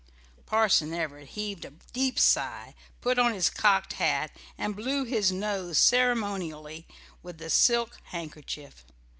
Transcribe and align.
Parson 0.47 0.95
Everett 0.95 1.27
heaved 1.27 1.63
a 1.63 1.69
deep 1.69 2.17
sigh, 2.17 2.73
put 3.01 3.19
on 3.19 3.35
his 3.35 3.51
cocked 3.51 3.93
hat, 3.93 4.31
and 4.57 4.75
blew 4.75 5.03
his 5.03 5.31
nose 5.31 5.77
ceremonially 5.77 6.87
with 7.21 7.37
the 7.37 7.51
silk 7.51 7.99
handkerchief. 8.05 8.83